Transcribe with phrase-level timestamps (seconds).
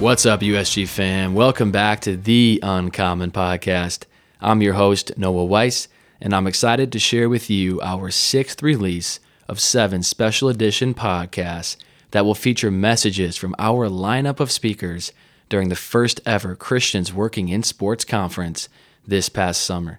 [0.00, 1.34] What's up, USG fam?
[1.34, 4.04] Welcome back to the Uncommon Podcast.
[4.40, 5.88] I'm your host, Noah Weiss,
[6.20, 11.76] and I'm excited to share with you our sixth release of seven special edition podcasts
[12.12, 15.10] that will feature messages from our lineup of speakers
[15.48, 18.68] during the first ever Christians Working in Sports conference
[19.04, 19.98] this past summer.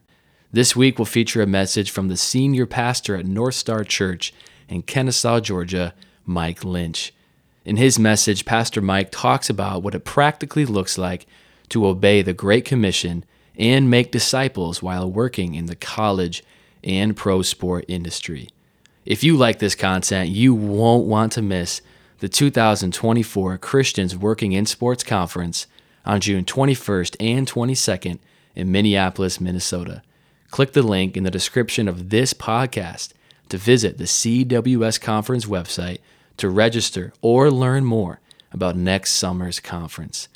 [0.49, 4.33] This week will feature a message from the senior pastor at North Star Church
[4.69, 5.93] in Kennesaw, Georgia,
[6.25, 7.11] Mike Linch.
[7.69, 11.27] In his message, Pastor Mike talks about what it practically looks like
[11.69, 13.23] to obey the Great Commission
[13.55, 16.43] and make disciples while working in the college
[16.83, 18.49] and pro sport industry.
[19.05, 21.83] If you like this content, you won't want to miss
[22.17, 25.67] the 2024 Christians Working in Sports Conference
[26.07, 28.17] on June 21st and 22nd
[28.55, 30.01] in Minneapolis, Minnesota.
[30.49, 33.13] Click the link in the description of this podcast
[33.49, 35.99] to visit the CWS Conference website
[36.39, 38.19] to register or learn more
[38.51, 40.27] about next summer's conference.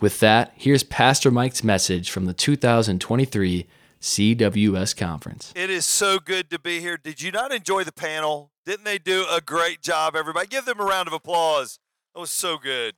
[0.00, 3.68] With that, here's Pastor Mike's message from the 2023
[4.00, 5.52] CWS Conference.
[5.54, 6.96] It is so good to be here.
[6.96, 8.50] Did you not enjoy the panel?
[8.66, 10.48] Didn't they do a great job, everybody?
[10.48, 11.78] Give them a round of applause.
[12.14, 12.94] That was so good.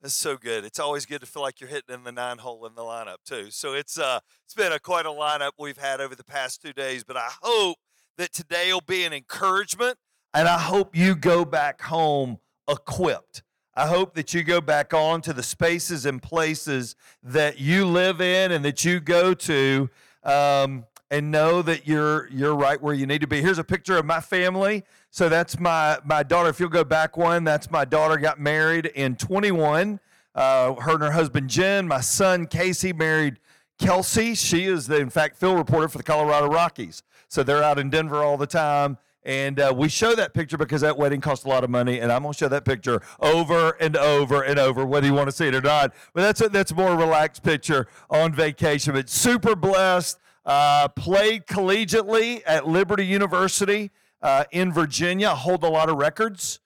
[0.00, 0.64] That's so good.
[0.64, 3.18] It's always good to feel like you're hitting in the nine hole in the lineup
[3.26, 3.50] too.
[3.50, 6.72] So it's uh it's been a quite a lineup we've had over the past two
[6.72, 7.76] days, but I hope
[8.16, 9.98] that today will be an encouragement
[10.34, 13.42] and I hope you go back home equipped.
[13.74, 18.20] I hope that you go back on to the spaces and places that you live
[18.20, 19.88] in and that you go to
[20.24, 23.40] um, and know that you're you're right where you need to be.
[23.40, 24.84] Here's a picture of my family.
[25.10, 26.48] So that's my my daughter.
[26.48, 30.00] If you'll go back one, that's my daughter got married in 21.
[30.34, 31.88] Uh, her and her husband Jen.
[31.88, 33.38] My son Casey married
[33.78, 34.34] Kelsey.
[34.34, 37.02] She is the in fact field reporter for the Colorado Rockies.
[37.28, 38.98] So they're out in Denver all the time.
[39.22, 42.10] And uh, we show that picture because that wedding cost a lot of money, and
[42.10, 45.32] I'm going to show that picture over and over and over, whether you want to
[45.32, 45.92] see it or not.
[46.14, 48.94] But that's a, that's a more relaxed picture on vacation.
[48.94, 50.18] But super blessed.
[50.46, 53.90] Uh, played collegiately at Liberty University
[54.22, 55.34] uh, in Virginia.
[55.34, 56.60] Hold a lot of records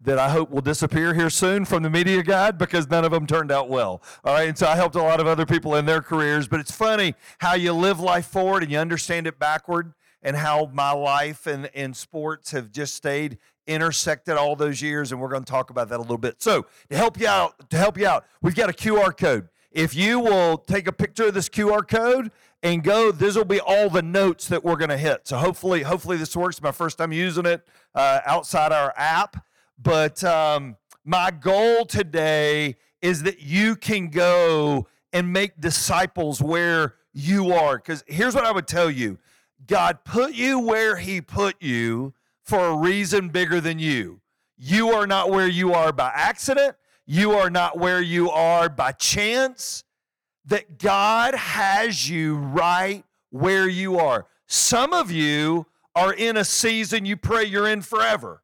[0.00, 3.26] that I hope will disappear here soon from the media guide because none of them
[3.26, 4.02] turned out well.
[4.24, 6.46] All right, and so I helped a lot of other people in their careers.
[6.46, 10.70] But it's funny how you live life forward and you understand it backward and how
[10.72, 15.44] my life and, and sports have just stayed intersected all those years and we're going
[15.44, 16.42] to talk about that a little bit.
[16.42, 19.48] So to help you out to help you out we've got a qr code.
[19.70, 22.30] If you will take a picture of this qr code
[22.62, 25.28] and go this will be all the notes that we're going to hit.
[25.28, 26.60] So hopefully hopefully this works.
[26.60, 29.44] My first time using it uh, outside our app.
[29.78, 37.52] But um, my goal today is that you can go and make disciples where you
[37.52, 37.76] are.
[37.76, 39.18] Because here's what i would tell you
[39.66, 44.20] God put you where He put you for a reason bigger than you.
[44.56, 46.76] You are not where you are by accident.
[47.06, 49.84] You are not where you are by chance.
[50.46, 54.26] That God has you right where you are.
[54.46, 58.42] Some of you are in a season you pray you're in forever.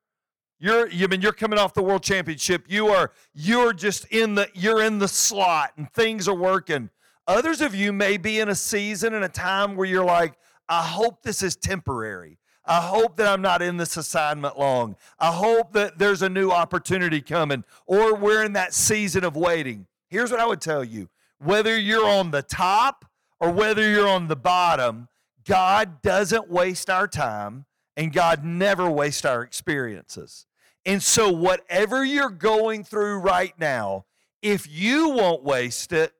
[0.58, 2.64] You're you mean you're coming off the world championship.
[2.68, 6.90] You are you're just in the you're in the slot and things are working.
[7.26, 10.34] Others of you may be in a season and a time where you're like,
[10.70, 12.38] I hope this is temporary.
[12.64, 14.94] I hope that I'm not in this assignment long.
[15.18, 19.88] I hope that there's a new opportunity coming, or we're in that season of waiting.
[20.08, 21.08] Here's what I would tell you
[21.38, 23.04] whether you're on the top
[23.40, 25.08] or whether you're on the bottom,
[25.44, 27.64] God doesn't waste our time,
[27.96, 30.46] and God never wastes our experiences.
[30.86, 34.04] And so, whatever you're going through right now,
[34.42, 36.12] if you won't waste it,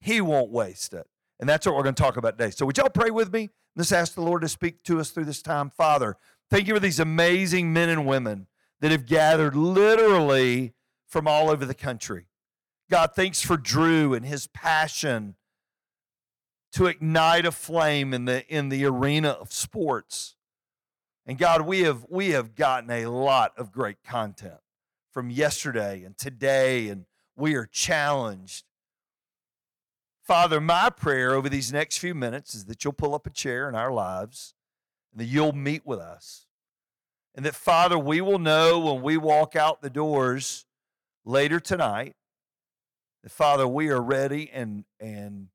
[0.00, 1.06] He won't waste it.
[1.38, 2.50] And that's what we're going to talk about today.
[2.50, 3.50] So, would y'all pray with me?
[3.74, 5.70] Let's ask the Lord to speak to us through this time.
[5.70, 6.16] Father,
[6.50, 8.46] thank you for these amazing men and women
[8.80, 10.72] that have gathered literally
[11.06, 12.26] from all over the country.
[12.90, 15.34] God, thanks for Drew and his passion
[16.72, 20.36] to ignite a flame in the, in the arena of sports.
[21.26, 24.60] And God, we have we have gotten a lot of great content
[25.10, 27.04] from yesterday and today and
[27.36, 28.65] we are challenged.
[30.26, 33.68] Father, my prayer over these next few minutes is that you'll pull up a chair
[33.68, 34.54] in our lives
[35.12, 36.46] and that you'll meet with us.
[37.36, 40.66] And that, Father, we will know when we walk out the doors
[41.24, 42.16] later tonight
[43.22, 45.46] that, Father, we are ready and, and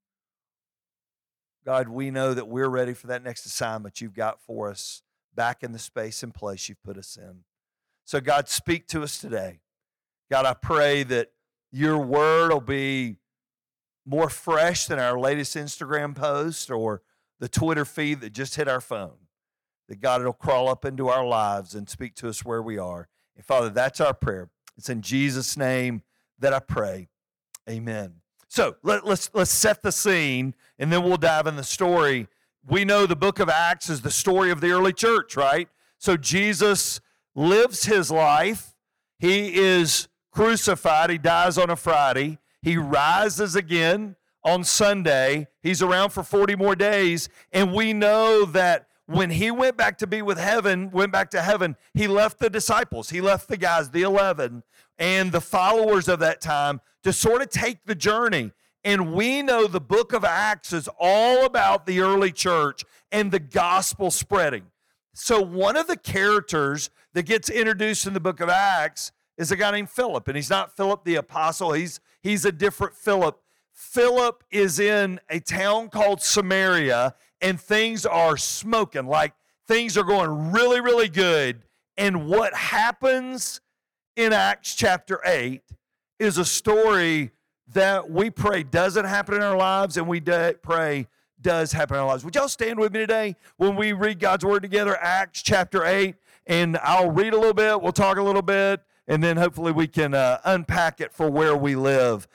[1.65, 5.03] God, we know that we're ready for that next assignment you've got for us
[5.35, 7.43] back in the space and place you've put us in.
[8.05, 9.59] So, God, speak to us today.
[10.29, 11.33] God, I pray that
[11.73, 13.17] your word will be
[14.05, 17.01] more fresh than our latest Instagram post or
[17.39, 19.17] the Twitter feed that just hit our phone.
[19.87, 23.07] That God, it'll crawl up into our lives and speak to us where we are.
[23.35, 24.49] And Father, that's our prayer.
[24.77, 26.03] It's in Jesus' name
[26.39, 27.09] that I pray.
[27.69, 28.15] Amen.
[28.47, 32.27] So let, let's let's set the scene and then we'll dive in the story.
[32.67, 35.69] We know the book of Acts is the story of the early church, right?
[35.97, 36.99] So Jesus
[37.33, 38.75] lives his life.
[39.19, 41.09] He is crucified.
[41.09, 42.39] He dies on a Friday.
[42.61, 45.47] He rises again on Sunday.
[45.61, 47.29] He's around for 40 more days.
[47.51, 51.41] And we know that when he went back to be with heaven, went back to
[51.41, 54.63] heaven, he left the disciples, he left the guys, the 11,
[54.97, 58.51] and the followers of that time to sort of take the journey.
[58.83, 63.39] And we know the book of Acts is all about the early church and the
[63.39, 64.67] gospel spreading.
[65.13, 69.11] So, one of the characters that gets introduced in the book of Acts
[69.41, 72.93] is a guy named Philip, and he's not Philip the apostle, he's, he's a different
[72.93, 73.41] Philip.
[73.73, 79.33] Philip is in a town called Samaria, and things are smoking, like
[79.67, 81.63] things are going really, really good.
[81.97, 83.61] And what happens
[84.15, 85.63] in Acts chapter 8
[86.19, 87.31] is a story
[87.73, 91.07] that we pray doesn't happen in our lives, and we pray
[91.41, 92.23] does happen in our lives.
[92.23, 96.13] Would y'all stand with me today when we read God's word together, Acts chapter 8?
[96.45, 99.87] And I'll read a little bit, we'll talk a little bit, and then hopefully we
[99.87, 102.29] can uh, unpack it for where we live.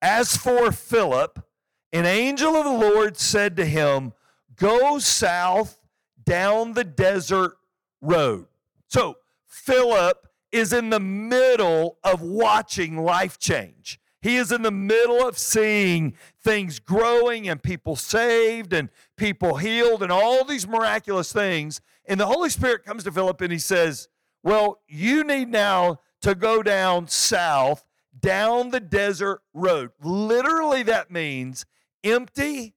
[0.00, 1.44] As for Philip,
[1.92, 4.14] an angel of the Lord said to him,
[4.56, 5.82] Go south
[6.24, 7.58] down the desert
[8.00, 8.46] road.
[8.88, 14.00] So, Philip is in the middle of watching life change.
[14.22, 18.88] He is in the middle of seeing things growing and people saved and
[19.18, 21.82] people healed and all these miraculous things.
[22.06, 24.08] And the Holy Spirit comes to Philip and he says,
[24.42, 27.84] well, you need now to go down south,
[28.18, 29.90] down the desert road.
[30.02, 31.66] Literally, that means
[32.02, 32.74] empty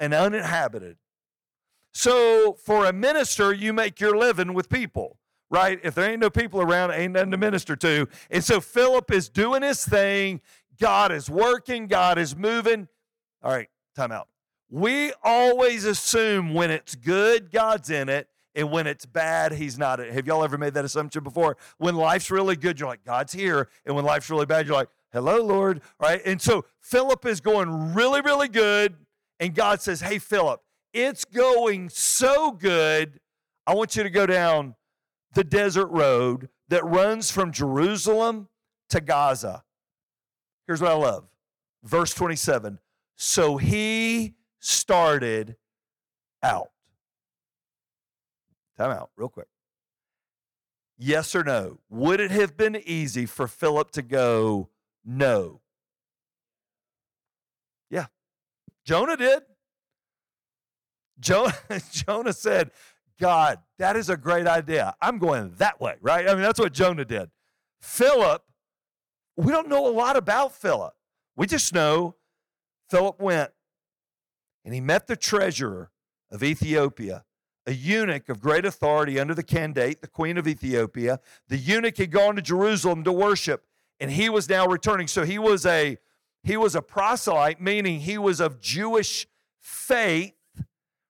[0.00, 0.96] and uninhabited.
[1.92, 5.18] So, for a minister, you make your living with people,
[5.48, 5.78] right?
[5.84, 8.08] If there ain't no people around, ain't nothing to minister to.
[8.30, 10.40] And so, Philip is doing his thing.
[10.80, 12.88] God is working, God is moving.
[13.42, 14.28] All right, time out.
[14.70, 19.98] We always assume when it's good, God's in it, and when it's bad, he's not.
[19.98, 21.56] Have y'all ever made that assumption before?
[21.78, 23.68] When life's really good, you're like, God's here.
[23.84, 25.82] And when life's really bad, you're like, hello, Lord.
[26.00, 26.20] Right?
[26.24, 28.94] And so Philip is going really, really good.
[29.40, 30.60] And God says, hey, Philip,
[30.92, 33.18] it's going so good.
[33.66, 34.76] I want you to go down
[35.32, 38.48] the desert road that runs from Jerusalem
[38.90, 39.64] to Gaza.
[40.66, 41.24] Here's what I love.
[41.82, 42.78] Verse 27.
[43.16, 45.56] So he started
[46.42, 46.70] out.
[48.76, 49.46] Time out, real quick.
[50.96, 51.78] Yes or no?
[51.90, 54.68] Would it have been easy for Philip to go,
[55.04, 55.60] no?
[57.90, 58.06] Yeah.
[58.84, 59.42] Jonah did.
[61.18, 61.54] Jonah,
[61.90, 62.70] Jonah said,
[63.18, 64.94] God, that is a great idea.
[65.00, 66.28] I'm going that way, right?
[66.28, 67.30] I mean, that's what Jonah did.
[67.80, 68.42] Philip,
[69.36, 70.94] we don't know a lot about Philip.
[71.36, 72.16] We just know
[72.90, 73.50] Philip went
[74.64, 75.90] and he met the treasurer
[76.30, 77.24] of Ethiopia
[77.66, 81.20] a eunuch of great authority under the Candate, the queen of Ethiopia.
[81.48, 83.64] The eunuch had gone to Jerusalem to worship,
[84.00, 85.06] and he was now returning.
[85.06, 85.98] So he was a
[86.42, 89.26] he was a proselyte, meaning he was of Jewish
[89.60, 90.34] faith,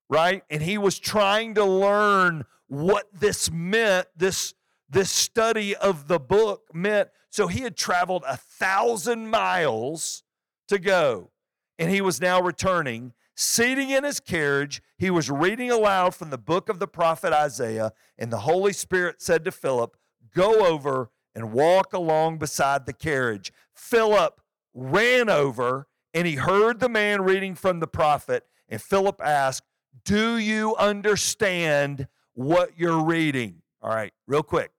[0.09, 0.45] right?
[0.49, 4.55] And he was trying to learn what this meant, this
[4.89, 7.09] this study of the book meant.
[7.31, 10.23] So he had traveled a thousand miles
[10.69, 11.31] to go,
[11.79, 13.13] and he was now returning.
[13.37, 17.93] Sitting in his carriage, he was reading aloud from the book of the prophet Isaiah,
[18.17, 19.97] and the Holy Spirit said to Philip,
[20.35, 23.53] Go over and walk along beside the carriage.
[23.75, 24.41] Philip
[24.73, 29.65] ran over and he heard the man reading from the prophet, and Philip asked,
[30.05, 33.63] Do you understand what you're reading?
[33.83, 34.71] All right, real quick.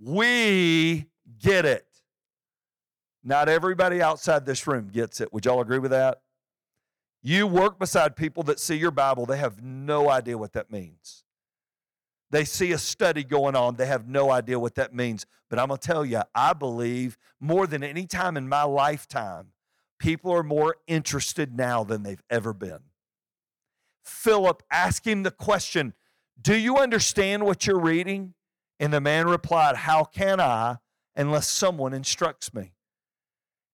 [0.00, 1.06] We
[1.38, 1.86] get it.
[3.22, 5.32] Not everybody outside this room gets it.
[5.32, 6.21] Would y'all agree with that?
[7.22, 11.22] You work beside people that see your Bible, they have no idea what that means.
[12.32, 13.76] They see a study going on.
[13.76, 15.26] They have no idea what that means.
[15.50, 19.48] But I'm going to tell you, I believe more than any time in my lifetime,
[19.98, 22.80] people are more interested now than they've ever been.
[24.02, 25.92] Philip asked him the question,
[26.40, 28.32] Do you understand what you're reading?
[28.80, 30.78] And the man replied, How can I
[31.14, 32.72] unless someone instructs me?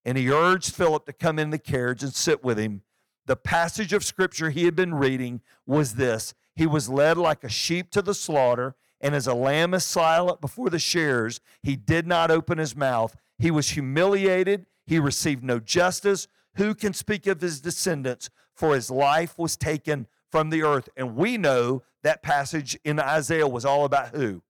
[0.03, 2.83] And he urged Philip to come in the carriage and sit with him.
[3.29, 7.49] The passage of scripture he had been reading was this He was led like a
[7.49, 12.07] sheep to the slaughter, and as a lamb is silent before the shears, he did
[12.07, 13.15] not open his mouth.
[13.37, 16.27] He was humiliated, he received no justice.
[16.55, 18.31] Who can speak of his descendants?
[18.55, 20.89] For his life was taken from the earth.
[20.97, 24.41] And we know that passage in Isaiah was all about who?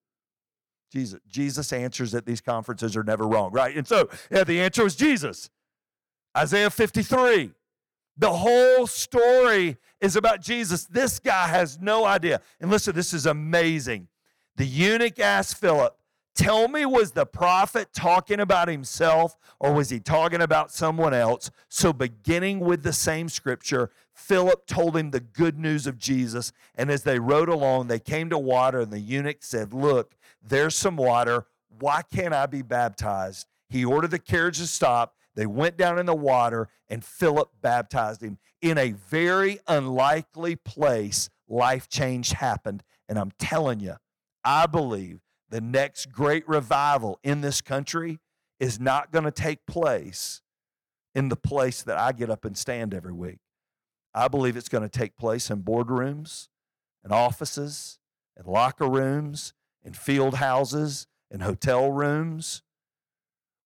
[0.89, 1.19] Jesus.
[1.27, 3.75] Jesus answers at these conferences are never wrong, right?
[3.75, 5.49] And so, yeah, the answer was Jesus.
[6.37, 7.51] Isaiah 53.
[8.19, 10.85] The whole story is about Jesus.
[10.85, 12.41] This guy has no idea.
[12.59, 14.09] And listen, this is amazing.
[14.57, 15.95] The eunuch asked Philip,
[16.35, 21.49] Tell me, was the prophet talking about himself or was he talking about someone else?
[21.69, 26.51] So, beginning with the same scripture, Philip told him the good news of Jesus.
[26.75, 30.75] And as they rode along, they came to water, and the eunuch said, Look, there's
[30.75, 31.45] some water.
[31.79, 33.47] Why can't I be baptized?
[33.69, 35.15] He ordered the carriage to stop.
[35.35, 38.37] They went down in the water, and Philip baptized him.
[38.61, 42.83] In a very unlikely place, life change happened.
[43.07, 43.95] And I'm telling you,
[44.43, 48.19] I believe the next great revival in this country
[48.59, 50.41] is not going to take place
[51.15, 53.39] in the place that I get up and stand every week.
[54.13, 56.49] I believe it's going to take place in boardrooms
[57.03, 57.99] and offices
[58.35, 62.61] and locker rooms and field houses and hotel rooms.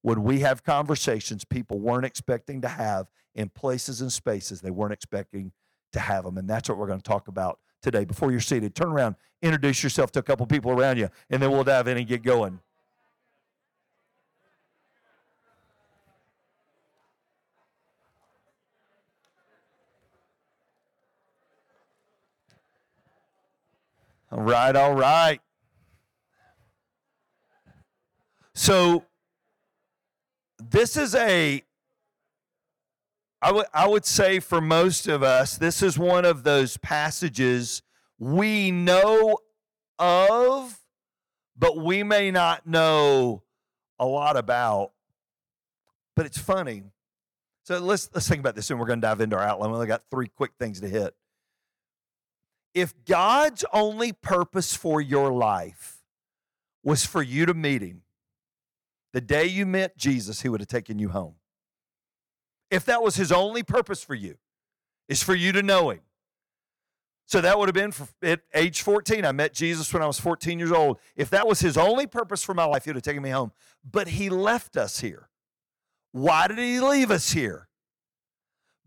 [0.03, 4.93] When we have conversations people weren't expecting to have in places and spaces they weren't
[4.93, 5.51] expecting
[5.93, 6.37] to have them.
[6.37, 8.05] And that's what we're going to talk about today.
[8.05, 11.51] Before you're seated, turn around, introduce yourself to a couple people around you, and then
[11.51, 12.59] we'll dive in and get going.
[24.31, 25.39] All right, all right.
[28.55, 29.05] So,
[30.69, 31.63] this is a
[33.43, 37.81] I would, I would say for most of us, this is one of those passages
[38.17, 39.37] we know
[39.99, 40.79] of,
[41.57, 43.43] but we may not know
[43.99, 44.93] a lot about.
[46.15, 46.83] But it's funny.
[47.65, 49.71] So let's let's think about this, and we're going to dive into our outline.
[49.71, 51.13] We only got three quick things to hit.
[52.73, 55.97] If God's only purpose for your life
[56.81, 58.02] was for you to meet Him,
[59.13, 61.35] the day you met Jesus, He would have taken you home
[62.73, 64.35] if that was his only purpose for you,
[65.07, 65.99] is for you to know him.
[67.27, 67.93] So that would have been
[68.23, 69.25] at age 14.
[69.25, 70.97] I met Jesus when I was 14 years old.
[71.15, 73.51] If that was his only purpose for my life, he would have taken me home.
[73.89, 75.29] But he left us here.
[76.13, 77.69] Why did he leave us here?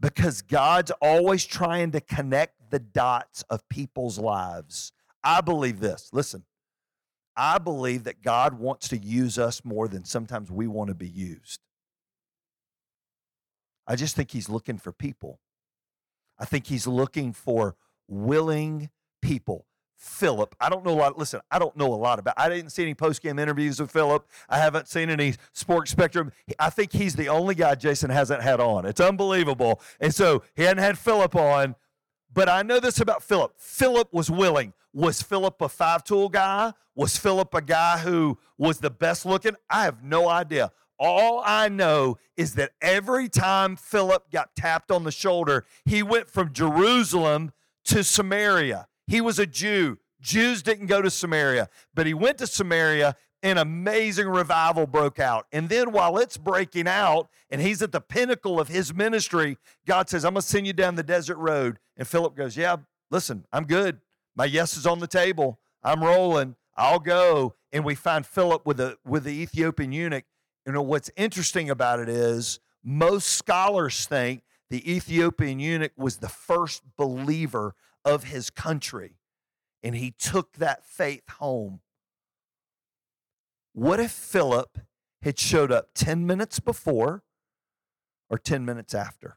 [0.01, 4.91] Because God's always trying to connect the dots of people's lives.
[5.23, 6.11] I believe this.
[6.13, 6.45] Listen,
[7.37, 11.09] I believe that God wants to use us more than sometimes we want to be
[11.09, 11.61] used.
[13.87, 15.39] I just think he's looking for people.
[16.39, 17.77] I think he's looking for
[18.09, 18.91] willing
[19.23, 19.67] people.
[19.99, 21.19] Philip, I don't know a lot.
[21.19, 22.35] Listen, I don't know a lot about.
[22.37, 24.29] I didn't see any post game interviews with Philip.
[24.49, 26.33] I haven't seen any sports spectrum.
[26.59, 28.85] I think he's the only guy Jason hasn't had on.
[28.85, 29.81] It's unbelievable.
[29.99, 31.77] And so he hadn't had Philip on.
[32.37, 33.55] But I know this about Philip.
[33.57, 34.75] Philip was willing.
[34.93, 36.75] Was Philip a five tool guy?
[36.95, 39.57] Was Philip a guy who was the best looking?
[39.71, 40.71] I have no idea.
[40.99, 46.29] All I know is that every time Philip got tapped on the shoulder, he went
[46.29, 47.53] from Jerusalem
[47.87, 48.87] to Samaria.
[49.07, 49.99] He was a Jew.
[50.21, 53.17] Jews didn't go to Samaria, but he went to Samaria.
[53.47, 55.47] An amazing revival broke out.
[55.53, 60.09] And then while it's breaking out and he's at the pinnacle of his ministry, God
[60.09, 61.79] says, I'm going to send you down the desert road.
[61.97, 62.77] And Philip goes, Yeah,
[63.11, 64.01] listen, I'm good.
[64.35, 65.61] My yes is on the table.
[65.83, 66.57] I'm rolling.
[66.77, 67.55] I'll go.
[67.73, 70.25] And we find Philip with the with the Ethiopian eunuch
[70.67, 76.29] you know, what's interesting about it is most scholars think the Ethiopian eunuch was the
[76.29, 79.13] first believer of his country,
[79.83, 81.81] and he took that faith home.
[83.77, 84.79] What if Philip
[85.21, 87.25] had showed up 10 minutes before
[88.31, 89.37] or 10 minutes after?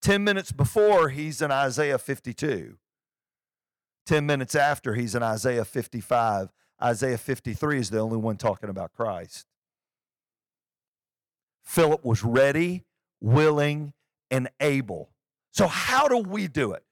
[0.00, 2.78] 10 minutes before, he's in Isaiah 52.
[4.06, 6.48] 10 minutes after, he's in Isaiah 55.
[6.82, 9.44] Isaiah 53 is the only one talking about Christ.
[11.62, 12.86] Philip was ready,
[13.20, 13.92] willing,
[14.30, 15.10] and able.
[15.50, 16.84] So how do we do it?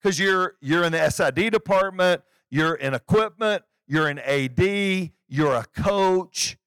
[0.00, 5.64] Because you're you're in the SID department, you're in equipment, you're an AD, you're a
[5.74, 6.58] coach.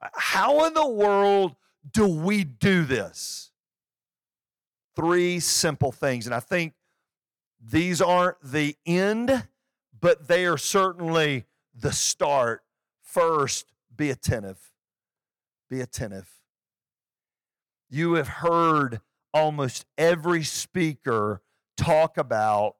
[0.00, 1.54] How in the world
[1.88, 3.52] do we do this?
[4.96, 6.26] Three simple things.
[6.26, 6.72] And I think
[7.64, 9.46] these aren't the end,
[10.00, 12.62] but they are certainly the start.
[13.02, 14.58] First, be attentive.
[15.68, 16.28] Be attentive.
[17.90, 19.00] You have heard
[19.34, 21.42] almost every speaker
[21.76, 22.76] talk about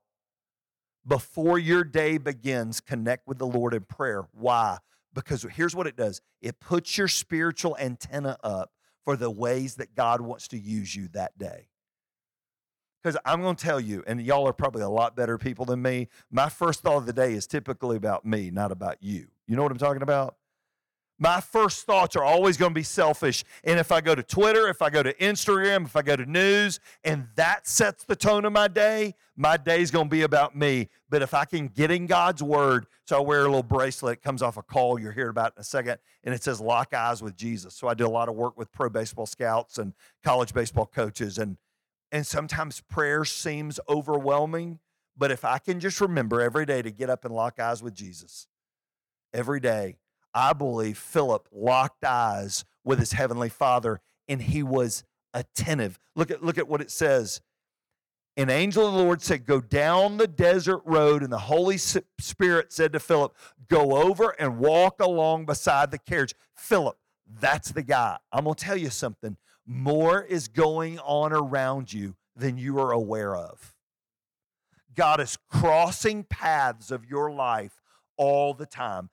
[1.07, 4.25] before your day begins, connect with the Lord in prayer.
[4.33, 4.79] Why?
[5.15, 8.71] Because here's what it does it puts your spiritual antenna up
[9.05, 11.69] for the ways that God wants to use you that day.
[13.03, 15.83] Because I'm going to tell you, and y'all are probably a lot better people than
[15.83, 16.09] me.
[16.31, 19.27] My first thought of the day is typically about me, not about you.
[19.49, 20.37] You know what I'm talking about?
[21.23, 23.45] My first thoughts are always going to be selfish.
[23.63, 26.27] And if I go to Twitter, if I go to Instagram, if I go to
[26.27, 30.23] news, and that sets the tone of my day, my day is going to be
[30.23, 30.89] about me.
[31.09, 34.23] But if I can get in God's word, so I wear a little bracelet, it
[34.25, 37.23] comes off a call you're hearing about in a second, and it says lock eyes
[37.23, 37.73] with Jesus.
[37.75, 41.39] So I do a lot of work with pro baseball scouts and college baseball coaches.
[41.39, 41.57] And
[42.11, 44.81] and sometimes prayer seems overwhelming,
[45.17, 47.95] but if I can just remember every day to get up and lock eyes with
[47.95, 48.49] Jesus,
[49.33, 49.99] every day,
[50.35, 55.99] I believe Philip locked eyes with his heavenly father and he was attentive.
[56.15, 57.41] Look at, look at what it says.
[58.37, 61.23] An angel of the Lord said, Go down the desert road.
[61.23, 63.37] And the Holy Spirit said to Philip,
[63.69, 66.35] Go over and walk along beside the carriage.
[66.57, 66.97] Philip,
[67.41, 68.19] that's the guy.
[68.33, 69.37] I'm going to tell you something.
[69.67, 73.75] More is going on around you than you are aware of.
[74.95, 77.81] God is crossing paths of your life
[78.17, 79.11] all the time.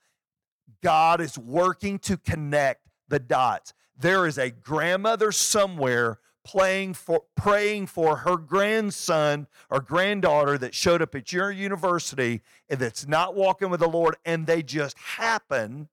[0.81, 3.73] God is working to connect the dots.
[3.97, 11.01] There is a grandmother somewhere playing for, praying for her grandson or granddaughter that showed
[11.01, 15.89] up at your university and that's not walking with the Lord, and they just happen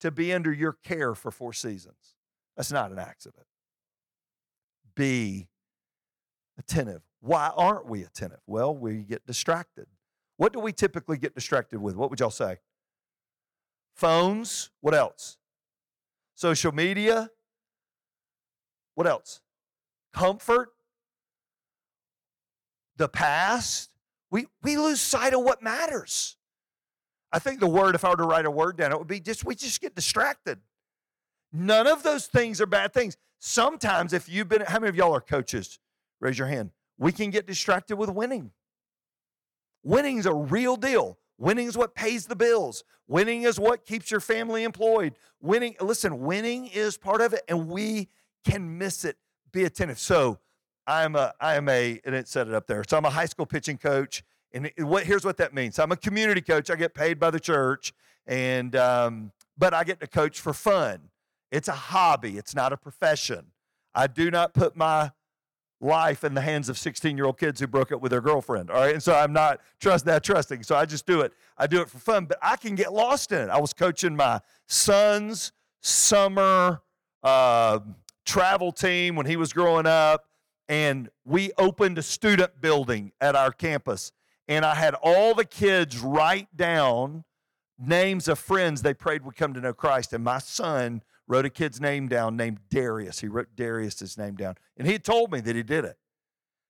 [0.00, 2.14] to be under your care for four seasons.
[2.56, 3.46] That's not an accident.
[4.94, 5.48] Be
[6.58, 7.02] attentive.
[7.20, 8.40] Why aren't we attentive?
[8.46, 9.86] Well, we get distracted.
[10.36, 11.94] What do we typically get distracted with?
[11.96, 12.58] What would y'all say?
[13.98, 14.70] Phones.
[14.80, 15.38] What else?
[16.36, 17.30] Social media.
[18.94, 19.40] What else?
[20.14, 20.70] Comfort.
[22.96, 23.90] The past.
[24.30, 26.36] We, we lose sight of what matters.
[27.32, 29.18] I think the word, if I were to write a word down, it would be
[29.18, 30.60] just we just get distracted.
[31.52, 33.16] None of those things are bad things.
[33.40, 35.80] Sometimes, if you've been, how many of y'all are coaches?
[36.20, 36.70] Raise your hand.
[36.98, 38.52] We can get distracted with winning.
[39.82, 41.18] Winning is a real deal.
[41.38, 42.84] Winning is what pays the bills.
[43.06, 45.14] Winning is what keeps your family employed.
[45.40, 48.08] Winning, listen, winning is part of it, and we
[48.44, 49.16] can miss it.
[49.52, 49.98] Be attentive.
[49.98, 50.38] So,
[50.88, 52.82] I'm a, I am a, and it set it up there.
[52.88, 55.78] So I'm a high school pitching coach, and what, here's what that means.
[55.78, 56.70] I'm a community coach.
[56.70, 57.92] I get paid by the church,
[58.26, 61.10] and um, but I get to coach for fun.
[61.52, 62.38] It's a hobby.
[62.38, 63.52] It's not a profession.
[63.94, 65.12] I do not put my
[65.80, 68.70] life in the hands of 16 year old kids who broke up with their girlfriend.
[68.70, 68.94] All right.
[68.94, 70.62] And so I'm not trust that trusting.
[70.62, 71.32] So I just do it.
[71.56, 73.50] I do it for fun, but I can get lost in it.
[73.50, 76.82] I was coaching my son's summer
[77.22, 77.80] uh,
[78.24, 80.26] travel team when he was growing up,
[80.68, 84.12] and we opened a student building at our campus
[84.48, 87.24] and I had all the kids write down
[87.78, 90.12] names of friends they prayed would come to know Christ.
[90.14, 93.20] And my son wrote a kid's name down named Darius.
[93.20, 94.54] He wrote Darius's name down.
[94.76, 95.98] And he told me that he did it.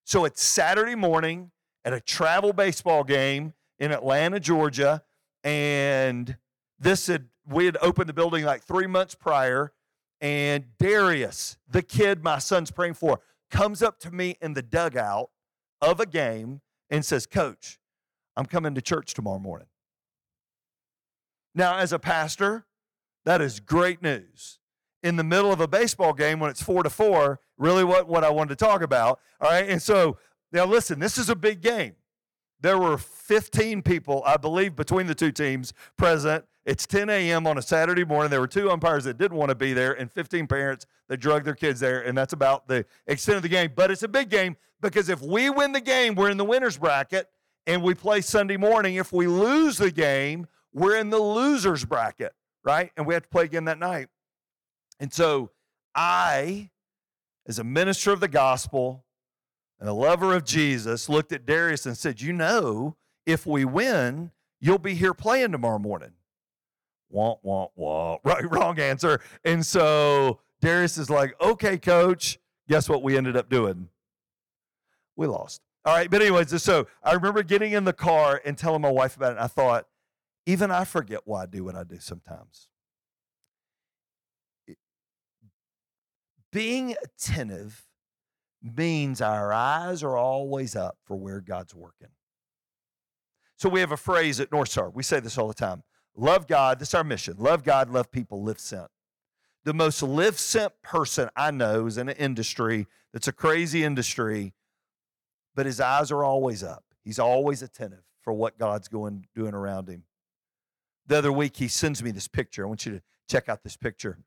[0.05, 1.53] So it's Saturday morning
[1.85, 5.03] at a travel baseball game in Atlanta, Georgia.
[5.44, 6.37] And
[6.79, 9.73] this had we had opened the building like three months prior.
[10.21, 15.31] And Darius, the kid my son's praying for, comes up to me in the dugout
[15.81, 17.79] of a game and says, Coach,
[18.37, 19.68] I'm coming to church tomorrow morning.
[21.55, 22.66] Now, as a pastor,
[23.29, 24.59] that is great news.
[25.03, 28.25] In the middle of a baseball game when it's four to four, really what, what
[28.25, 29.21] I wanted to talk about.
[29.38, 29.69] All right.
[29.69, 30.17] And so
[30.51, 31.93] now listen, this is a big game.
[32.62, 36.47] There were 15 people, I believe, between the two teams present.
[36.64, 37.47] It's 10 a.m.
[37.47, 38.31] on a Saturday morning.
[38.31, 41.45] There were two umpires that didn't want to be there and 15 parents that drug
[41.45, 42.01] their kids there.
[42.01, 43.73] And that's about the extent of the game.
[43.77, 46.79] But it's a big game because if we win the game, we're in the winner's
[46.79, 47.29] bracket
[47.67, 48.95] and we play Sunday morning.
[48.95, 52.35] If we lose the game, we're in the loser's bracket,
[52.69, 52.93] right?
[52.99, 54.09] And we have to play again that night.
[55.01, 55.51] And so
[55.95, 56.69] I,
[57.47, 59.07] as a minister of the gospel,
[59.81, 64.33] and a lover of Jesus looked at Darius and said, You know, if we win,
[64.61, 66.11] you'll be here playing tomorrow morning.
[67.09, 68.19] Wah, wah, wah.
[68.23, 69.21] Right, wrong answer.
[69.45, 72.39] And so Darius is like, Okay, coach.
[72.69, 73.89] Guess what we ended up doing?
[75.17, 75.63] We lost.
[75.87, 79.17] All right, but anyways, so I remember getting in the car and telling my wife
[79.17, 79.39] about it.
[79.41, 79.87] I thought,
[80.49, 82.69] Even I forget why I do what I do sometimes.
[86.51, 87.87] Being attentive
[88.63, 92.09] means our eyes are always up for where God's working.
[93.59, 94.89] So we have a phrase at North Star.
[94.89, 95.83] We say this all the time.
[96.17, 96.79] Love God.
[96.79, 97.35] This is our mission.
[97.37, 98.89] Love God, love people, live sent.
[99.67, 104.55] The most live sent person I know is in an industry that's a crazy industry,
[105.55, 106.85] but his eyes are always up.
[107.05, 110.05] He's always attentive for what God's going doing around him.
[111.09, 112.64] The other week he sends me this picture.
[112.64, 114.18] I want you to check out this picture.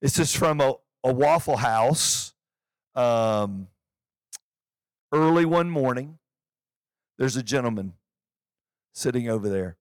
[0.00, 2.32] This is from a, a Waffle House
[2.94, 3.66] um,
[5.12, 6.18] early one morning.
[7.18, 7.94] There's a gentleman
[8.94, 9.76] sitting over there.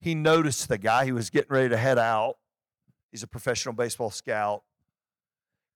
[0.00, 1.04] He noticed the guy.
[1.04, 2.36] He was getting ready to head out.
[3.12, 4.64] He's a professional baseball scout.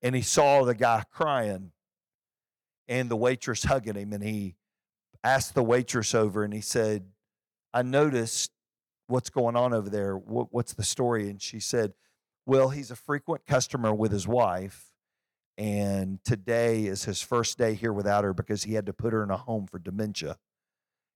[0.02, 1.70] And he saw the guy crying
[2.88, 4.12] and the waitress hugging him.
[4.12, 4.56] And he
[5.22, 7.06] asked the waitress over and he said,
[7.72, 8.50] I noticed
[9.06, 10.14] what's going on over there.
[10.16, 11.28] what's the story?
[11.28, 11.94] And she said,
[12.44, 14.92] Well, he's a frequent customer with his wife.
[15.58, 19.22] And today is his first day here without her because he had to put her
[19.22, 20.36] in a home for dementia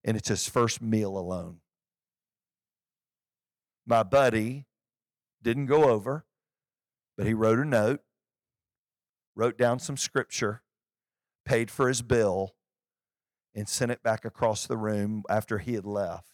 [0.05, 1.61] and it's his first meal alone.
[3.87, 4.67] My buddy
[5.43, 6.25] didn't go over,
[7.17, 8.01] but he wrote a note,
[9.35, 10.63] wrote down some scripture,
[11.45, 12.55] paid for his bill,
[13.55, 16.29] and sent it back across the room after he had left.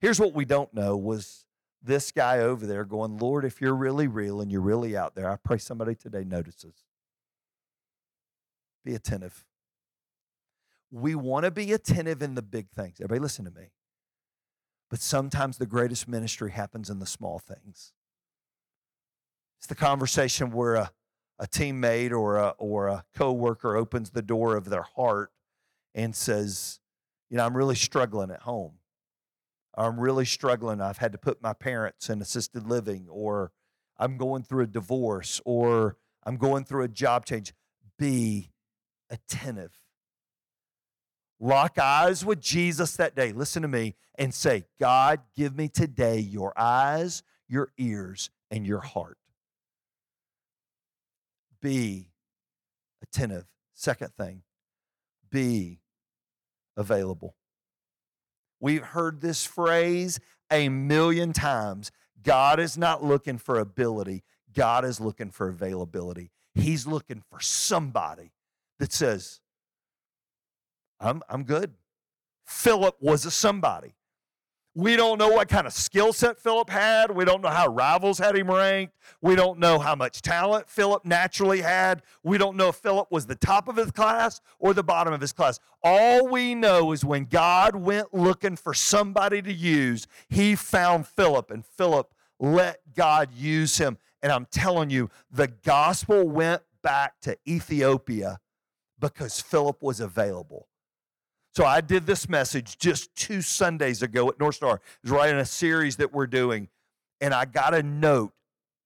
[0.00, 1.44] Here's what we don't know was
[1.82, 5.30] this guy over there going, Lord, if you're really real and you're really out there,
[5.30, 6.84] I pray somebody today notices.
[8.84, 9.44] Be attentive.
[10.90, 13.00] We want to be attentive in the big things.
[13.00, 13.72] Everybody, listen to me.
[14.88, 17.92] But sometimes the greatest ministry happens in the small things.
[19.58, 20.92] It's the conversation where a,
[21.38, 25.32] a teammate or a, or a coworker opens the door of their heart
[25.94, 26.80] and says,
[27.28, 28.77] You know, I'm really struggling at home.
[29.78, 30.80] I'm really struggling.
[30.80, 33.52] I've had to put my parents in assisted living, or
[33.98, 37.52] I'm going through a divorce, or I'm going through a job change.
[37.98, 38.50] Be
[39.10, 39.78] attentive
[41.40, 43.32] Lock eyes with Jesus that day.
[43.32, 48.80] Listen to me and say, God, give me today your eyes, your ears, and your
[48.80, 49.18] heart.
[51.62, 52.10] Be
[53.02, 53.46] attentive.
[53.74, 54.42] Second thing,
[55.30, 55.78] be
[56.76, 57.36] available.
[58.60, 61.90] We've heard this phrase a million times.
[62.22, 66.30] God is not looking for ability, God is looking for availability.
[66.54, 68.32] He's looking for somebody
[68.78, 69.40] that says,
[70.98, 71.74] I'm, I'm good.
[72.44, 73.94] Philip was a somebody.
[74.78, 77.10] We don't know what kind of skill set Philip had.
[77.10, 78.94] We don't know how rivals had him ranked.
[79.20, 82.02] We don't know how much talent Philip naturally had.
[82.22, 85.20] We don't know if Philip was the top of his class or the bottom of
[85.20, 85.58] his class.
[85.82, 91.50] All we know is when God went looking for somebody to use, he found Philip,
[91.50, 93.98] and Philip let God use him.
[94.22, 98.38] And I'm telling you, the gospel went back to Ethiopia
[99.00, 100.68] because Philip was available.
[101.58, 104.76] So I did this message just two Sundays ago at North Star.
[104.76, 106.68] It was right in a series that we're doing.
[107.20, 108.32] And I got a note.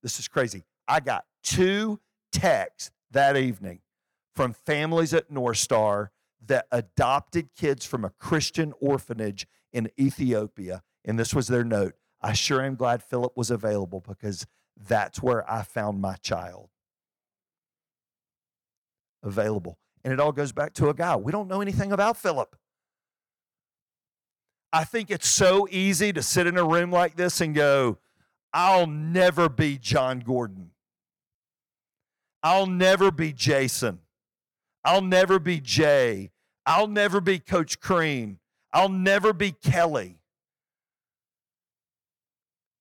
[0.03, 0.63] This is crazy.
[0.89, 2.01] I got two
[2.33, 3.81] texts that evening
[4.35, 6.13] from families at North Star
[6.47, 10.83] that adopted kids from a Christian orphanage in Ethiopia.
[11.05, 11.93] And this was their note.
[12.23, 14.47] I sure am glad Philip was available because
[14.83, 16.71] that's where I found my child.
[19.23, 19.77] Available.
[20.05, 21.17] And it all goes back to a guy.
[21.17, 22.57] We don't know anything about Philip.
[24.73, 27.99] I think it's so easy to sit in a room like this and go,
[28.55, 30.71] I'll never be Jon Gordon.
[32.43, 34.01] I'll never be Jason.
[34.85, 36.31] I'll never be Jay.
[36.65, 38.39] I'll never be Coach Crean.
[38.73, 40.19] I'll never be Kelly.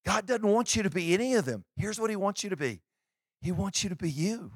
[0.05, 1.65] God doesn't want you to be any of them.
[1.75, 2.81] Here's what He wants you to be
[3.41, 4.51] He wants you to be you.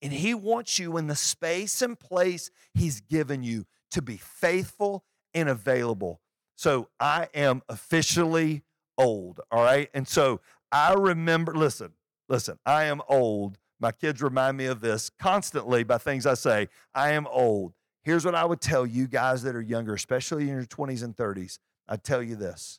[0.00, 5.04] And He wants you in the space and place He's given you to be faithful
[5.34, 6.20] and available.
[6.56, 8.62] So I am officially
[8.98, 9.88] old, all right?
[9.94, 10.40] And so
[10.70, 11.92] I remember, listen,
[12.28, 13.58] listen, I am old.
[13.80, 16.68] My kids remind me of this constantly by things I say.
[16.94, 17.74] I am old.
[18.02, 21.16] Here's what I would tell you guys that are younger, especially in your 20s and
[21.16, 21.58] 30s.
[21.88, 22.78] I'd tell you this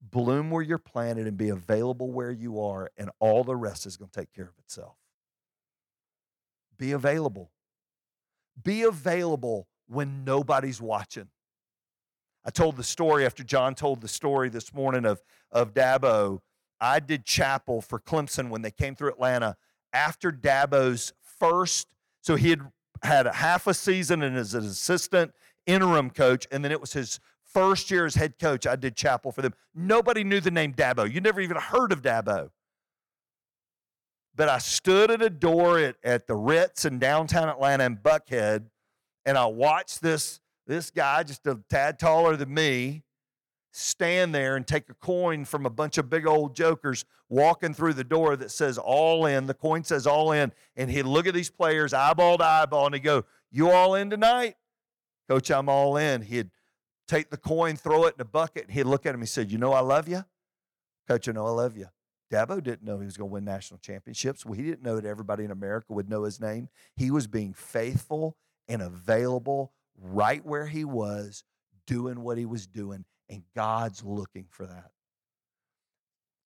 [0.00, 3.96] bloom where you're planted and be available where you are, and all the rest is
[3.96, 4.94] going to take care of itself.
[6.78, 7.50] Be available.
[8.62, 11.28] Be available when nobody's watching.
[12.48, 15.20] I told the story after Jon told the story this morning of,
[15.52, 16.40] of Dabo.
[16.80, 19.56] I did chapel for Clemson when they came through Atlanta
[19.92, 21.88] after Dabo's first.
[22.22, 22.62] So he had
[23.02, 25.32] had a half a season and as an assistant
[25.66, 27.20] interim coach, and then it was his
[27.52, 29.54] First year as head coach, I did chapel for them.
[29.74, 31.10] Nobody knew the name Dabo.
[31.10, 32.50] You never even heard of Dabo.
[34.34, 38.66] But I stood at a door at, at the Ritz in downtown Atlanta and Buckhead,
[39.24, 43.02] and I watched this, this guy, just a tad taller than me,
[43.72, 47.94] stand there and take a coin from a bunch of big old jokers walking through
[47.94, 49.46] the door that says all in.
[49.46, 50.52] The coin says all in.
[50.76, 54.10] And he'd look at these players eyeball to eyeball and he'd go, You all in
[54.10, 54.56] tonight?
[55.28, 56.22] Coach, I'm all in.
[56.22, 56.50] He'd
[57.06, 59.20] take the coin, throw it in a bucket, and he'd look at him.
[59.20, 60.24] He said, You know, I love you.
[61.08, 61.86] Coach, I know I love you.
[62.30, 64.44] Dabo didn't know he was going to win national championships.
[64.44, 66.68] Well, he didn't know that everybody in America would know his name.
[66.94, 68.36] He was being faithful
[68.68, 71.44] and available right where he was,
[71.86, 74.90] doing what he was doing and God's looking for that.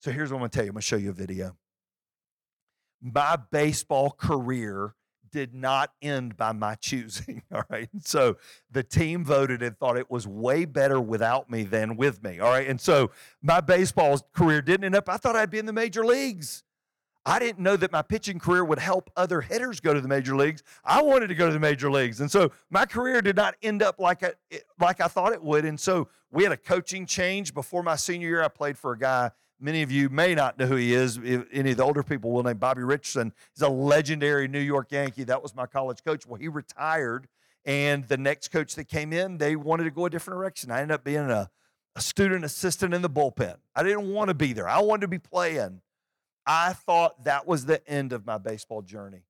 [0.01, 1.57] So here's what I'm going to tell you I'm going to show you a video.
[3.01, 4.95] My baseball career
[5.31, 7.43] did not end by my choosing.
[7.55, 7.89] All right.
[8.01, 8.37] So
[8.71, 12.39] the team voted and thought it was way better without me than with me.
[12.39, 12.69] All right.
[12.69, 13.11] And so
[13.41, 16.63] my baseball career didn't end up, I thought I'd be in the major leagues.
[17.25, 20.35] I didn't know that my pitching career would help other hitters go to the major
[20.35, 20.63] leagues.
[20.85, 22.21] I wanted to go to the major leagues.
[22.21, 24.33] And so my career did not end up like I,
[24.81, 25.65] like I thought it would.
[25.65, 28.43] And so we had a coaching change before my senior year.
[28.43, 29.31] I played for a guy,
[29.61, 31.17] many of you may not know who he is.
[31.23, 33.33] If any of the older people will name Bobby Richardson.
[33.55, 35.25] He's a legendary New York Yankee.
[35.25, 36.27] That was my college coach.
[36.27, 37.29] Well, he retired.
[37.65, 40.73] And the next coach that came in, they wanted to go a different direction.
[40.73, 41.49] I ended up being a,
[41.95, 43.57] a student assistant in the bullpen.
[43.77, 44.69] I didn't want to be there.
[44.69, 45.81] I wanted to be playing.
[46.47, 49.25] I thought that was the end of my baseball journey.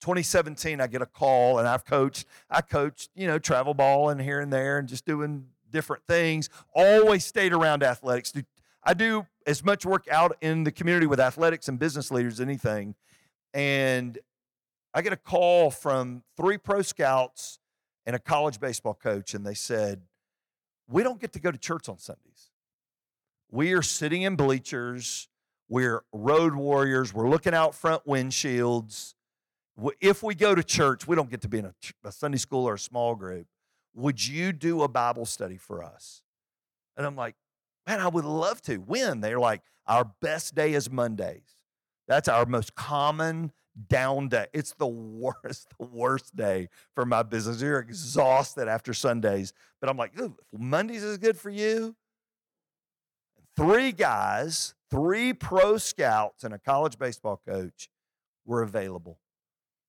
[0.00, 2.26] 2017, I get a call, and I've coached.
[2.50, 6.48] I coached, you know, travel ball and here and there, and just doing different things.
[6.74, 8.32] Always stayed around athletics.
[8.82, 12.40] I do as much work out in the community with athletics and business leaders as
[12.40, 12.94] anything.
[13.54, 14.18] And
[14.92, 17.58] I get a call from three pro scouts
[18.04, 20.02] and a college baseball coach, and they said,
[20.88, 22.50] "We don't get to go to church on Sundays.
[23.50, 25.28] We are sitting in bleachers."
[25.68, 27.12] We're road warriors.
[27.12, 29.14] We're looking out front windshields.
[30.00, 31.74] If we go to church, we don't get to be in a,
[32.04, 33.46] a Sunday school or a small group.
[33.94, 36.22] Would you do a Bible study for us?
[36.96, 37.34] And I'm like,
[37.86, 38.76] man, I would love to.
[38.76, 39.20] When?
[39.20, 41.56] They're like, our best day is Mondays.
[42.08, 43.52] That's our most common
[43.88, 44.46] down day.
[44.52, 47.60] It's the worst, the worst day for my business.
[47.60, 49.52] You're exhausted after Sundays.
[49.80, 50.12] But I'm like,
[50.56, 51.96] Mondays is good for you.
[53.56, 57.88] Three guys three pro scouts and a college baseball coach
[58.44, 59.18] were available.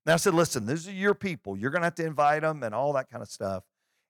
[0.05, 1.57] And I said, listen, these are your people.
[1.57, 3.63] You're going to have to invite them and all that kind of stuff.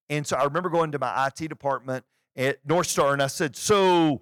[0.09, 3.55] And so I remember going to my IT department at North Star and I said,
[3.55, 4.21] so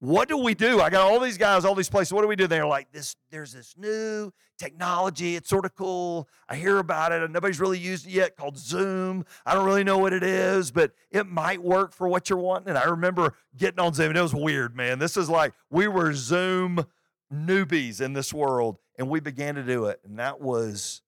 [0.00, 0.80] what do we do?
[0.80, 2.12] I got all these guys, all these places.
[2.12, 2.46] What do we do?
[2.46, 5.34] They're like, this, there's this new technology.
[5.34, 6.28] It's sort of cool.
[6.48, 9.24] I hear about it, and nobody's really used it yet called Zoom.
[9.44, 12.68] I don't really know what it is, but it might work for what you're wanting.
[12.68, 15.00] And I remember getting on Zoom, and it was weird, man.
[15.00, 16.84] This is like we were Zoom
[17.32, 20.00] newbies in this world, and we began to do it.
[20.04, 21.02] And that was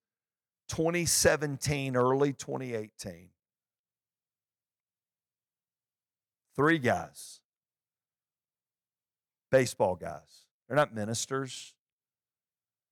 [0.67, 3.29] 2017, early 2018.
[6.57, 7.40] Three guys
[9.51, 10.45] baseball guys.
[10.67, 11.73] They're not ministers,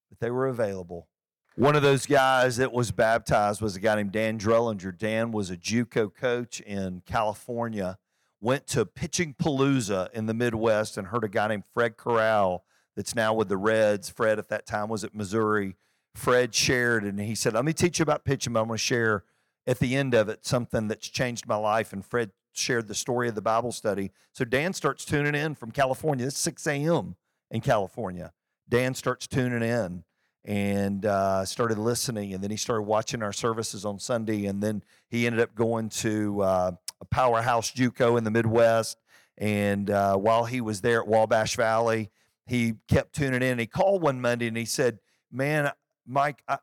[0.10, 1.08] but they were available.
[1.56, 4.98] One of those guys that was baptized was a guy named Dan Drellinger.
[4.98, 7.98] Dan was a JUCO coach in California,
[8.40, 12.64] went to Pitching Palooza in the Midwest and heard a guy named Fred Corral
[12.96, 14.10] that's now with the Reds.
[14.10, 15.76] Fred at that time was at Missouri.
[16.16, 18.84] Fred shared and he said, Let me teach you about pitching, but I'm going to
[18.84, 19.24] share
[19.68, 21.94] at the end of it something that's changed my life.
[21.94, 24.12] And Fred shared the story of the Bible study.
[24.34, 26.28] So Dan starts tuning in from California.
[26.28, 27.16] It's 6 a.m.
[27.52, 28.34] in California.
[28.68, 30.04] Dan starts tuning in
[30.46, 32.34] and uh, started listening.
[32.34, 34.46] And then he started watching our services on Sunday.
[34.46, 38.98] And then he ended up going to uh, a powerhouse JUCO in the Midwest.
[39.38, 42.10] And uh, while he was there at Wabash Valley,
[42.46, 43.60] he kept tuning in.
[43.60, 45.00] He called one Monday and he said,
[45.32, 45.72] Man,
[46.06, 46.58] Mike, I,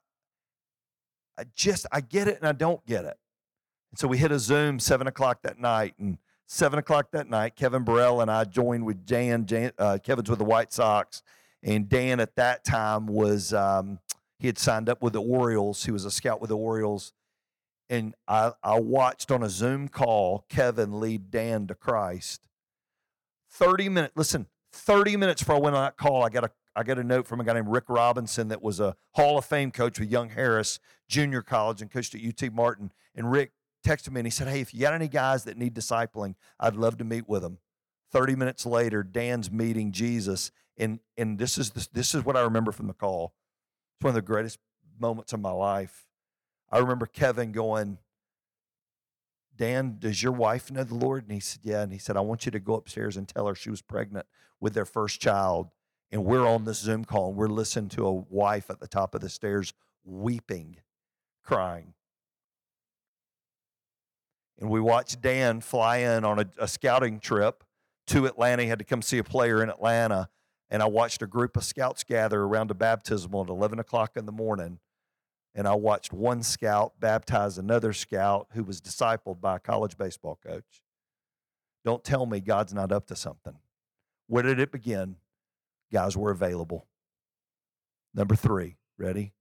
[1.38, 3.16] I just, I get it and I don't get it.
[3.90, 7.56] And so we hit a Zoom seven o'clock that night, and seven o'clock that night,
[7.56, 9.46] Kevin Burrell and I joined with Dan.
[9.46, 11.22] Jan, uh, Kevin's with the White Sox,
[11.62, 13.98] and Dan at that time was um,
[14.38, 15.84] he had signed up with the Orioles.
[15.84, 17.12] He was a scout with the Orioles,
[17.88, 22.42] and I, I watched on a Zoom call Kevin lead Dan to Christ.
[23.50, 24.12] Thirty minutes.
[24.16, 27.04] Listen, thirty minutes before I went on that call, I got a I got a
[27.04, 30.10] note from a guy named Rick Robinson that was a Hall of Fame coach with
[30.10, 32.92] Young Harris Junior College and coached at UT Martin.
[33.14, 33.52] And Rick
[33.86, 36.76] texted me and he said, Hey, if you got any guys that need discipling, I'd
[36.76, 37.58] love to meet with them.
[38.12, 40.50] 30 minutes later, Dan's meeting Jesus.
[40.76, 43.34] And, and this, is the, this is what I remember from the call.
[43.96, 44.58] It's one of the greatest
[44.98, 46.06] moments of my life.
[46.70, 47.98] I remember Kevin going,
[49.56, 51.24] Dan, does your wife know the Lord?
[51.24, 51.82] And he said, Yeah.
[51.82, 54.26] And he said, I want you to go upstairs and tell her she was pregnant
[54.60, 55.68] with their first child.
[56.12, 59.14] And we're on this Zoom call and we're listening to a wife at the top
[59.14, 59.72] of the stairs
[60.04, 60.76] weeping,
[61.42, 61.94] crying.
[64.58, 67.64] And we watched Dan fly in on a, a scouting trip
[68.08, 68.62] to Atlanta.
[68.62, 70.28] He had to come see a player in Atlanta.
[70.70, 74.26] And I watched a group of scouts gather around a baptismal at 11 o'clock in
[74.26, 74.80] the morning
[75.56, 80.38] and I watched one scout baptize another scout who was discipled by a college baseball
[80.46, 80.82] coach.
[81.82, 83.54] Don't tell me God's not up to something.
[84.26, 85.16] Where did it begin?
[85.90, 86.86] Guys were available.
[88.14, 89.32] Number three, ready?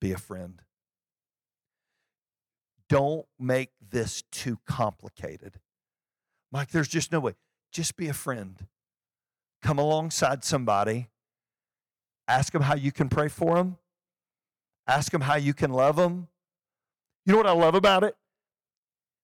[0.00, 0.62] Be a friend.
[2.90, 5.60] Don't make this too complicated.
[6.52, 7.36] Mike, there's just no way.
[7.72, 8.66] Just be a friend.
[9.62, 11.08] Come alongside somebody,
[12.28, 13.78] ask them how you can pray for them
[14.90, 16.26] Ask them how you can love them.
[17.24, 18.16] You know what I love about it?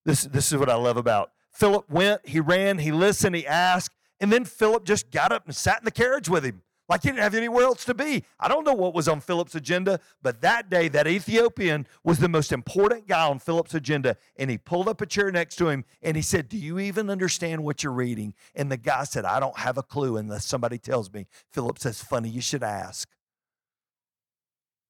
[0.04, 1.32] This, this is what I love about.
[1.50, 5.56] Philip went, he ran, he listened, he asked, and then Philip just got up and
[5.56, 6.62] sat in the carriage with him.
[6.88, 8.24] Like he didn't have anywhere else to be.
[8.38, 12.28] I don't know what was on Philip's agenda, but that day, that Ethiopian was the
[12.28, 14.16] most important guy on Philip's agenda.
[14.36, 17.10] And he pulled up a chair next to him and he said, Do you even
[17.10, 18.34] understand what you're reading?
[18.54, 21.26] And the guy said, I don't have a clue unless somebody tells me.
[21.50, 23.08] Philip says, Funny, you should ask.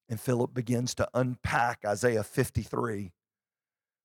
[0.09, 3.13] And Philip begins to unpack Isaiah 53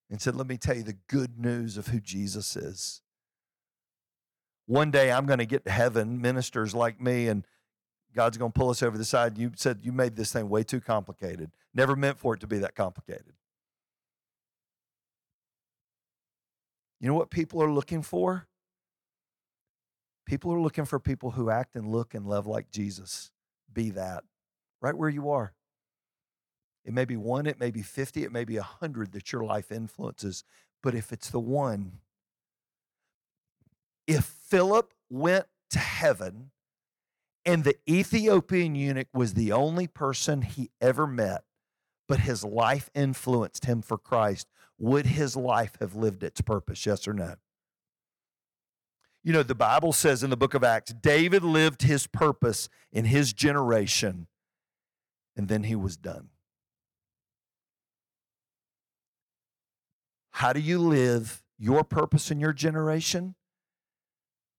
[0.09, 3.01] and said, Let me tell you the good news of who Jesus is.
[4.65, 7.45] One day I'm going to get to heaven, ministers like me, and
[8.13, 9.37] God's going to pull us over the side.
[9.37, 11.51] You said you made this thing way too complicated.
[11.73, 13.33] Never meant for it to be that complicated.
[16.99, 18.47] You know what people are looking for?
[20.25, 23.31] People are looking for people who act and look and love like Jesus.
[23.73, 24.23] Be that
[24.81, 25.53] right where you are.
[26.83, 29.71] It may be one, it may be 50, it may be 100 that your life
[29.71, 30.43] influences.
[30.81, 31.99] But if it's the one,
[34.07, 36.51] if Philip went to heaven
[37.45, 41.43] and the Ethiopian eunuch was the only person he ever met,
[42.07, 46.85] but his life influenced him for Christ, would his life have lived its purpose?
[46.85, 47.35] Yes or no?
[49.23, 53.05] You know, the Bible says in the book of Acts, David lived his purpose in
[53.05, 54.27] his generation,
[55.35, 56.29] and then he was done.
[60.31, 63.35] How do you live your purpose in your generation?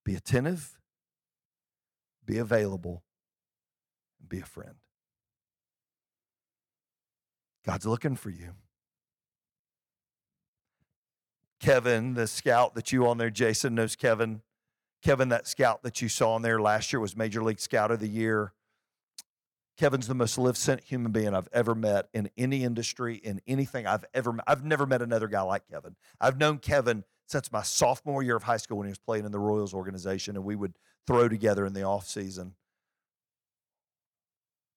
[0.05, 0.79] Be attentive,
[2.25, 3.03] be available,
[4.21, 4.75] and be a friend.
[7.65, 8.55] God's looking for you.
[11.61, 14.43] Kevin, the scout that you on there, Jason knows Kevin.
[15.01, 18.01] Kevin, that scout that you saw on there last year was Major League Scout of
[18.01, 18.53] the Year.
[19.79, 23.87] Kevin's the most live sent human being I've ever met in any industry, in anything
[23.87, 24.45] I've ever met.
[24.47, 25.97] I've never met another guy like Kevin.
[26.21, 29.33] I've known Kevin since my sophomore year of high school when he was playing in
[29.33, 30.75] the Royals organization, and we would
[31.07, 32.55] throw together in the off season.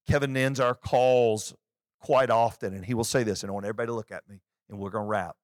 [0.08, 1.56] Kevin ends our calls
[2.00, 4.42] quite often, and he will say this, and I want everybody to look at me,
[4.70, 5.36] and we're going to wrap.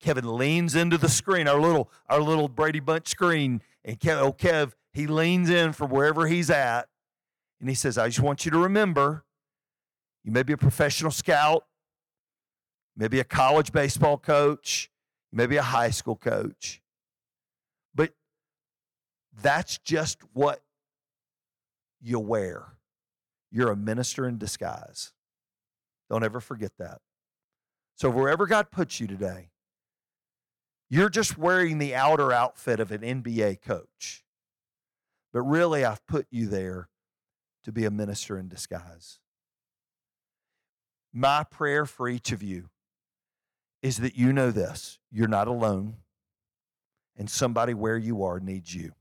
[0.00, 4.32] Kevin leans into the screen, our little, our little Brady Bunch screen, and Kev, oh
[4.32, 6.88] Kev, he leans in from wherever he's at,
[7.60, 9.24] and he says, I just want you to remember
[10.24, 11.64] you may be a professional scout,
[12.96, 14.90] maybe a college baseball coach,
[15.32, 16.82] maybe a high school coach,
[17.94, 18.12] but
[19.40, 20.60] that's just what
[22.00, 22.74] you wear.
[23.50, 25.12] You're a minister in disguise.
[26.10, 26.98] Don't ever forget that.
[27.96, 29.50] So, wherever God puts you today,
[30.88, 34.24] you're just wearing the outer outfit of an NBA coach.
[35.32, 36.88] But really, I've put you there
[37.64, 39.18] to be a minister in disguise.
[41.12, 42.70] My prayer for each of you
[43.82, 45.96] is that you know this you're not alone,
[47.16, 48.92] and somebody where you are needs you.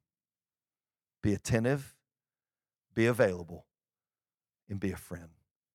[1.28, 1.94] Be attentive,
[2.96, 3.66] be available,
[4.70, 5.28] and be a friend.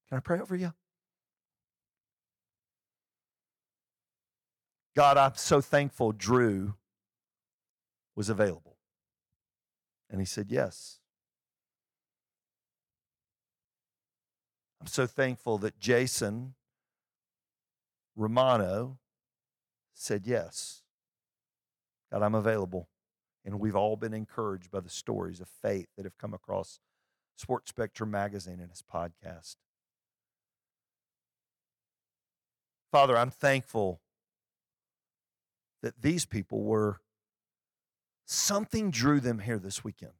[0.09, 0.73] Can I pray over you?
[4.96, 6.77] God, I'm so thankful Drew
[8.17, 8.79] was available.
[10.09, 11.00] And he said, Yes.
[14.81, 16.55] I'm so thankful that Jason
[18.17, 19.00] Romano
[19.92, 20.81] said yes.
[22.11, 22.88] God, I'm available.
[23.45, 26.79] And we've all been encouraged by the stories of faith that have come across
[27.37, 29.57] Sports Spectrum magazine and his podcast.
[32.93, 34.01] Father, I'm thankful
[35.83, 37.01] that these people were,
[38.27, 40.13] something drew them here this weekend.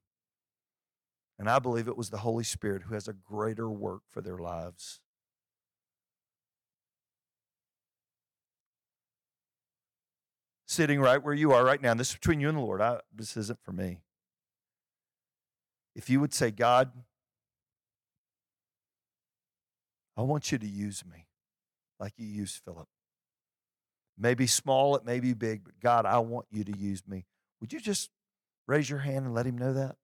[1.39, 4.39] And I believe it was the Holy Spirit who has a greater work for their
[4.39, 5.01] lives.
[10.73, 12.81] Sitting right where you are right now, and this is between you and the Lord,
[12.81, 14.01] I, this isn't for me.
[15.95, 16.91] If you would say, God,
[20.17, 21.27] I want you to use me
[22.01, 22.89] like you used Philip.
[24.19, 27.27] Maybe small, it may be big, but God, I want you to use me.
[27.61, 28.11] Would you just
[28.67, 29.97] raise your hand and let him know that?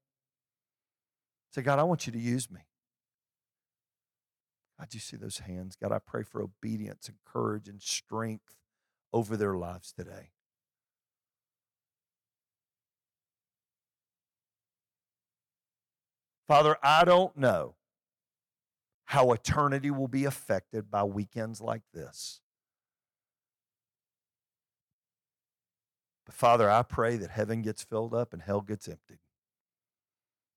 [1.55, 2.61] Say, God, I want you to use me.
[4.79, 5.77] God, you see those hands?
[5.81, 8.55] God, I pray for obedience and courage and strength
[9.12, 10.31] over their lives today.
[16.49, 17.74] Father, I don't know
[19.05, 22.40] how eternity will be affected by weekends like this.
[26.24, 29.18] But Father, I pray that heaven gets filled up and hell gets emptied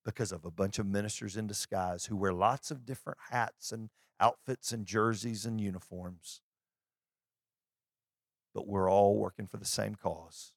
[0.05, 3.89] because of a bunch of ministers in disguise who wear lots of different hats and
[4.17, 6.39] outfits and jerseys and uniforms.
[8.53, 10.53] But we're all working for the same cause,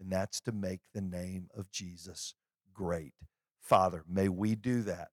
[0.00, 2.34] and that's to make the name of Jesus
[2.72, 3.14] great.
[3.68, 5.08] Father, may we do that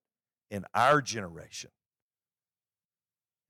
[0.50, 1.68] in our generation,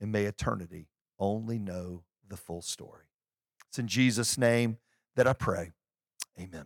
[0.01, 3.05] and may eternity only know the full story.
[3.69, 4.79] It's in Jesus' name
[5.15, 5.71] that I pray.
[6.41, 6.65] Amen.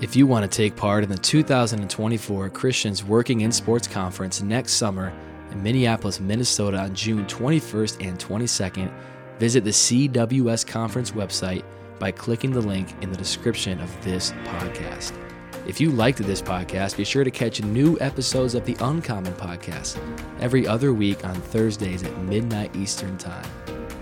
[0.00, 4.74] If you want to take part in the 2024 Christians Working in Sports Conference next
[4.74, 5.12] summer
[5.50, 8.92] in Minneapolis, Minnesota on June 21st and 22nd,
[9.40, 11.64] visit the CWS Conference website
[11.98, 15.31] by clicking the link in the description of this podcast.
[15.64, 19.96] If you liked this podcast, be sure to catch new episodes of the Uncommon Podcast
[20.40, 23.48] every other week on Thursdays at midnight Eastern Time.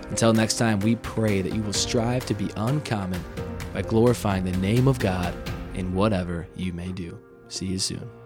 [0.08, 3.22] Until next time, we pray that you will strive to be uncommon
[3.74, 5.34] by glorifying the name of God
[5.74, 7.18] in whatever you may do.
[7.48, 8.19] See you soon.